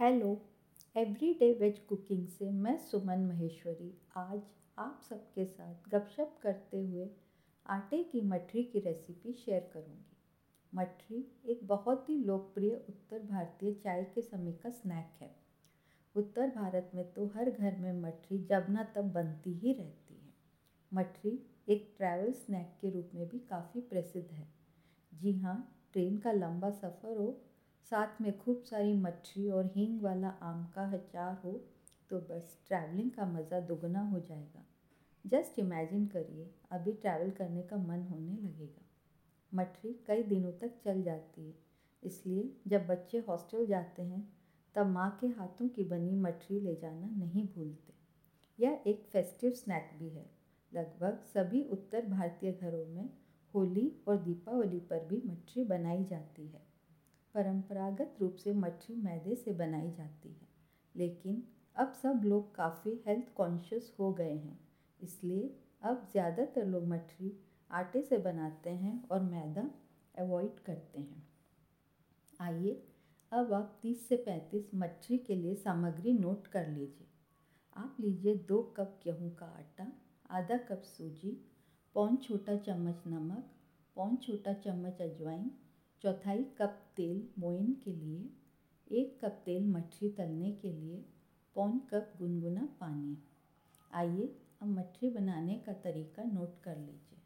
Hello 0.00 0.30
everyday 0.96 1.52
veg 1.52 1.78
cooking 1.78 2.26
से 2.28 2.50
मैं 2.50 2.76
सुमन 2.78 3.18
महेश्वरी। 3.18 3.94
आज 4.16 4.40
आप 4.78 5.00
सबके 5.08 5.44
साथ 5.44 5.88
गपशप 5.88 6.38
करते 6.42 6.80
हुए 6.80 7.08
आटे 7.66 8.02
की 8.02 8.20
मठरी 8.20 8.62
की 8.62 8.78
रेसिपी 8.78 9.32
शेयर 9.32 9.70
करूँगी। 9.74 10.16
मठरी 10.74 11.24
एक 11.46 11.66
बहुत 11.66 12.08
ही 12.08 12.16
लोकप्रिय 12.24 12.74
उत्तर 12.88 13.18
भारतीय 13.18 13.72
चाय 13.74 14.04
के 14.04 14.22
समय 14.22 14.52
का 14.52 14.70
स्नैक 14.70 15.22
है। 15.22 15.34
उत्तर 16.16 16.48
भारत 16.48 16.90
में 16.94 17.12
तो 17.12 17.26
हर 17.26 17.50
घर 17.50 17.76
में 17.76 17.92
मठरी 17.92 18.38
जब 18.38 18.66
ना 18.68 18.84
तब 18.84 19.12
बनती 19.12 19.52
ही 19.52 19.72
रहती 19.72 20.14
है। 20.14 20.32
मठरी 20.92 21.46
एक 21.68 21.94
ट्रैवल 21.96 22.32
स्नैक 22.32 22.78
के 22.80 22.90
रूप 22.90 23.10
में 23.14 23.28
भी 23.28 23.38
काफ़ी 23.38 23.80
प्रसिद्ध 23.80 24.30
है। 24.32 24.48
जी 25.14 25.38
हाँ 25.38 25.88
ट्रेन 25.92 26.18
का 26.18 26.32
लंबा 26.32 26.70
सफ़र 26.70 27.16
हो 27.16 27.42
साथ 27.92 28.20
में 28.20 28.36
खूब 28.38 28.62
सारी 28.62 28.92
मछली 28.94 29.48
और 29.50 29.70
हींग 29.74 30.00
वाला 30.02 30.28
आम 30.42 30.64
का 30.74 30.90
अचार 30.92 31.40
हो 31.44 31.52
तो 32.10 32.18
बस 32.20 32.58
ट्रैवलिंग 32.68 33.10
का 33.10 33.24
मज़ा 33.26 33.60
दुगना 33.60 34.00
हो 34.02 34.20
जाएगा। 34.20 34.64
जस्ट 35.24 35.58
इमेजिन 35.58 36.06
करिए, 36.06 36.50
अभी 36.72 36.92
ट्रैवल 36.94 37.30
करने 37.30 37.62
का 37.62 37.76
मन 37.76 38.02
होने 38.02 38.36
लगेगा। 38.38 38.84
मठरी 39.52 39.92
कई 40.06 40.22
दिनों 40.22 40.52
तक 40.52 40.74
चल 40.84 41.02
जाती 41.02 41.46
है, 41.46 41.54
इसलिए 42.02 42.50
जब 42.66 42.86
बच्चे 42.86 43.18
हॉस्टल 43.28 43.66
जाते 43.66 44.02
हैं, 44.02 44.22
तब 44.74 44.86
माँ 44.88 45.10
के 45.20 45.26
हाथों 45.28 45.68
की 45.68 45.84
बनी 45.84 46.14
मठरी 46.18 46.60
ले 46.60 46.74
जाना 46.74 47.06
नहीं 47.16 47.46
भूलते। 47.46 47.94
यह 48.58 48.82
एक 48.86 49.04
फेस्टिव 49.12 49.52
स्नैक 49.54 49.90
भी 49.98 50.08
है। 50.08 50.24
लगभग 50.72 51.22
सभी 51.24 51.62
उत्तर 51.70 52.06
भारतीय 52.06 52.52
घरों 52.52 52.84
में 52.86 53.08
होली 53.54 53.90
और 54.08 54.16
दीपावली 54.22 54.80
पर 54.80 55.04
भी 55.04 55.22
मठरी 55.26 55.64
बनाई 55.64 56.04
जाती 56.04 56.46
है। 56.46 56.60
परंपरागत 57.36 58.16
रूप 58.20 58.36
से 58.36 58.52
मठरी 58.54 58.94
मैदे 58.94 59.34
से 59.34 59.52
बनाई 59.52 59.90
जाती 59.90 60.28
है। 60.28 60.48
लेकिन 60.94 61.42
अब 61.76 61.92
सब 61.92 62.20
लोग 62.24 62.54
काफ़ी 62.54 63.00
हेल्थ 63.06 63.32
कॉन्शियस 63.36 63.94
हो 63.98 64.12
गए 64.12 64.34
हैं। 64.34 64.58
इसलिए 65.00 65.54
अब 65.82 66.08
ज़्यादातर 66.12 66.66
लोग 66.66 66.86
मठरी 66.88 67.32
आटे 67.70 68.02
से 68.02 68.18
बनाते 68.18 68.70
हैं 68.70 69.02
और 69.08 69.22
मैदा 69.22 69.70
अवॉइड 70.14 70.60
करते 70.60 71.00
हैं। 71.00 71.22
आइए 72.40 72.82
अब 73.32 73.52
आप 73.52 73.78
30 73.82 74.08
से 74.08 74.16
35 74.28 74.70
मछली 74.74 75.18
के 75.18 75.34
लिए 75.34 75.54
सामग्री 75.54 76.12
नोट 76.12 76.46
कर 76.46 76.68
लीजिए। 76.68 77.06
आप 77.76 77.96
लीजिए 78.00 78.34
दो 78.48 78.62
कप 78.76 79.00
गेहूँ 79.04 79.30
का 79.34 79.46
आटा, 79.46 79.86
आधा 80.30 80.56
कप 80.68 80.82
सूजी, 80.82 81.30
पौन 81.94 82.16
छोटा 82.16 82.56
चम्मच 82.56 83.02
नमक, 83.06 83.44
पौन 83.96 84.16
छोटा 84.16 84.52
चम्मच 84.52 85.00
अजवाइन 85.02 85.50
चौथाई 86.06 86.44
कप 86.44 86.82
तेल 86.96 87.28
मोइन 87.38 87.76
के 87.84 87.92
लिए, 87.92 88.30
एक 88.92 89.24
कप 89.24 89.42
तेल 89.44 89.66
मठरी 89.66 90.10
तलने 90.10 90.52
के 90.52 90.72
लिए, 90.72 91.04
पौन 91.54 91.78
कप 91.78 92.12
गुनगुना 92.18 92.68
पानी। 92.80 93.18
आइए, 93.92 94.36
अब 94.62 94.68
मठरी 94.68 95.10
बनाने 95.10 95.54
का 95.54 95.72
तरीका 95.72 96.22
नोट 96.22 96.62
कर 96.62 96.76
लीजिए। 96.76 97.18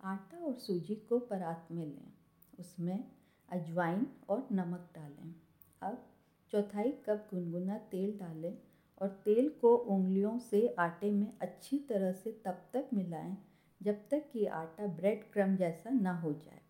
आटा 0.00 0.38
और 0.38 0.54
सूजी 0.54 0.94
को 0.94 1.18
परात 1.18 1.68
में 1.72 1.86
लें। 1.86 2.12
उसमें 2.58 3.04
अजवाइन 3.48 4.06
और 4.28 4.48
नमक 4.52 4.90
डालें। 4.94 5.34
अब 5.82 6.06
चौथाई 6.50 6.92
कप 6.92 7.28
गुनगुना 7.34 7.78
तेल 7.78 8.18
डालें 8.18 8.58
और 9.02 9.08
तेल 9.08 9.48
को 9.48 9.76
उंगलियों 9.76 10.38
से 10.38 10.74
आटे 10.78 11.10
में 11.10 11.38
अच्छी 11.38 11.78
तरह 11.78 12.12
से 12.12 12.42
तब 12.44 12.62
तक 12.72 12.88
मिलाएँ 12.94 13.36
जब 13.82 14.08
तक 14.08 14.30
कि 14.32 14.46
आटा 14.46 14.86
ब्रेड 14.86 15.32
क्रम 15.32 15.56
जैसा 15.56 15.90
ना 15.90 16.18
हो 16.18 16.32
जाए। 16.32 16.60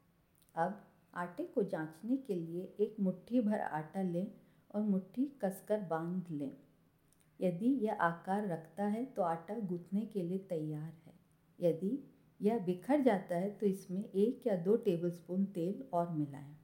अब 0.55 0.85
आटे 1.15 1.45
को 1.45 1.63
जांचने 1.63 2.17
के 2.17 2.35
लिए 2.35 2.75
एक 2.81 2.97
मुट्ठी 3.01 3.41
भर 3.41 3.61
आटा 3.61 4.03
लें 4.03 4.27
और 4.75 4.83
मुट्ठी 4.83 5.25
कसकर 5.43 5.81
बाँध 5.81 6.31
लें। 6.31 6.51
यदि 7.41 7.67
यह 7.85 8.03
आकार 8.03 8.47
रखता 8.49 8.85
है 8.87 9.05
तो 9.07 9.23
आटा 9.23 9.55
गूंथने 9.61 10.01
के 10.07 10.23
लिए 10.23 10.39
तैयार 10.39 10.93
है। 11.07 11.15
यदि 11.59 11.99
यह 12.41 12.59
बिखर 12.59 13.01
जाता 13.01 13.37
है 13.37 13.51
तो 13.51 13.67
इसमें 13.67 14.03
एक 14.05 14.47
या 14.47 14.57
दो 14.57 14.77
टेबलस्पून 14.77 15.45
तेल 15.45 15.85
और 15.93 16.11
मिलाएँ। 16.11 16.57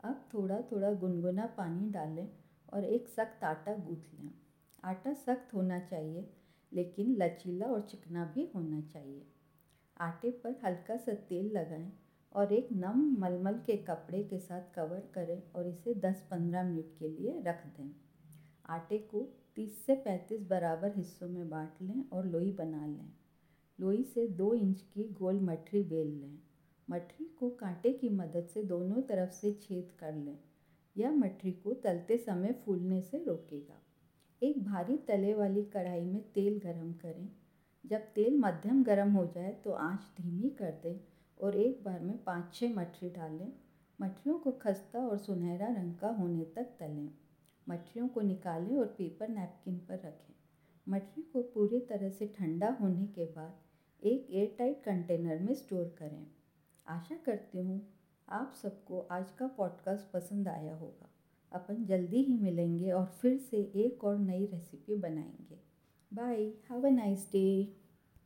अब 0.00 0.28
थोड़ा 0.34 0.60
थोड़ा 0.72 0.92
गुनगुना 0.94 1.46
पानी 1.56 1.90
डालें 1.90 2.28
और 2.72 2.84
एक 2.84 3.08
सख्त 3.08 3.44
आटा 3.44 3.74
गूँथ 3.76 4.12
लें। 4.14 4.30
आटा 4.84 5.12
सख्त 5.12 5.54
होना 5.54 5.78
चाहिए, 5.80 6.28
लेकिन 6.72 7.14
लचीला 7.16 7.66
और 7.66 7.80
चिकना 7.80 8.24
भी 8.34 8.50
होना 8.54 8.80
चाहिए। 8.82 9.26
आटे 10.00 10.30
पर 10.42 10.60
हल्का 10.64 10.96
सा 10.96 11.12
तेल 11.28 11.50
लगाएँ। 11.52 11.90
और 12.32 12.52
एक 12.52 12.68
नम 12.72 13.16
मलमल 13.18 13.52
के 13.52 13.76
कपड़े 13.76 14.24
के 14.24 14.38
साथ 14.38 14.74
कवर 14.74 15.02
करें 15.14 15.42
और 15.56 15.66
इसे 15.66 15.94
10-15 15.94 16.62
मिनट 16.62 16.98
के 16.98 17.08
लिए 17.08 17.40
रख 17.40 17.66
दें। 17.66 17.90
आटे 18.66 18.98
को 18.98 19.28
30 19.56 19.86
से 19.86 19.94
35 19.96 20.48
बराबर 20.48 20.92
हिस्सों 20.96 21.28
में 21.28 21.50
बांट 21.50 21.82
लें 21.82 22.04
और 22.12 22.26
लोई 22.26 22.52
बना 22.52 22.86
लें। 22.86 23.12
लोई 23.80 24.02
से 24.02 24.28
दो 24.28 24.54
इंच 24.54 24.80
की 24.80 25.04
गोल 25.04 25.40
मठरी 25.40 25.82
बेल 25.82 26.08
लें। 26.08 26.38
मठरी 26.90 27.24
को 27.40 27.50
कांटे 27.50 27.92
की 27.92 28.08
मदद 28.08 28.46
से 28.54 28.62
दोनों 28.62 29.02
तरफ़ 29.02 29.30
से 29.30 29.52
छेद 29.52 29.92
कर 29.98 30.14
लें। 30.14 30.38
यह 30.96 31.10
मठरी 31.10 31.52
को 31.52 31.74
तलते 31.74 32.18
समय 32.18 32.52
फूलने 32.52 33.02
से 33.02 33.24
रोकेगा। 33.24 33.80
एक 34.42 34.64
भारी 34.64 34.96
तले 34.96 35.34
वाली 35.34 35.62
कढ़ाई 35.62 36.04
में 36.04 36.32
तेल 36.32 36.58
गरम 36.58 36.92
करें। 36.92 37.28
जब 37.86 38.00
तेल 38.00 38.36
मध्यम 38.36 38.84
गरम 38.84 39.12
हो 39.12 39.26
जाए 39.26 39.52
तो 39.52 39.70
आँच 39.70 40.22
धीमी 40.22 40.50
कर 40.50 40.70
दें 40.70 41.00
और 41.42 41.56
एक 41.56 41.84
बार 41.84 42.00
में 42.00 42.24
पाँच 42.24 42.54
छः 42.54 42.74
मछली 42.74 43.10
डालें। 43.10 43.52
मछलियों 44.00 44.38
को 44.38 44.52
खस्ता 44.52 44.98
और 44.98 45.18
सुनहरा 45.18 45.66
रंग 45.66 45.94
का 45.96 46.08
होने 46.08 46.44
तक 46.44 46.64
तलें। 46.80 47.10
मछलियों 47.68 48.08
को 48.08 48.20
निकालें 48.20 48.76
और 48.76 48.86
पेपर 48.86 49.28
नैपकिन 49.28 49.78
पर 49.78 49.94
रखें। 49.94 50.34
मछली 50.88 51.22
को 51.22 51.42
पूरी 51.42 51.80
तरह 51.80 52.10
से 52.10 52.26
ठंडा 52.26 52.78
होने 52.80 53.06
के 53.06 53.24
बाद 53.24 53.54
एक 54.04 54.28
एयरटाइट 54.30 54.82
कंटेनर 54.84 55.38
में 55.38 55.54
स्टोर 55.54 55.96
करें। 55.98 56.26
आशा 56.86 57.16
करती 57.16 57.58
हूँ 57.58 57.88
आप 58.28 58.54
सबको 58.62 59.00
आज 59.00 59.30
का 59.30 59.46
पॉडकास्ट 59.46 60.12
पसंद 60.12 60.48
आया 60.48 60.74
होगा। 60.76 61.10
अपन 61.52 61.84
जल्दी 61.84 62.22
ही 62.22 62.38
मिलेंगे 62.38 62.90
और 62.90 63.06
फिर 63.06 63.36
से 63.36 63.56
एक 63.56 64.04
और 64.04 64.18
नई 64.18 64.46
रेसिपी 64.46 64.96
बनाएँगे। 64.96 65.58
Bye 66.14 66.42
have 66.42 66.86
a 66.86 66.90
nice 66.90 67.28
day 67.32 67.76